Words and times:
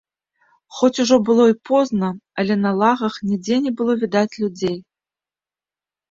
Хоць 0.75 1.01
ужо 1.03 1.17
было 1.27 1.43
і 1.51 1.55
позна, 1.69 2.07
але 2.43 2.53
на 2.61 2.71
лагах 2.79 3.13
нідзе 3.29 3.55
не 3.65 3.73
было 3.81 3.91
відаць 4.05 4.37
людзей. 4.41 4.73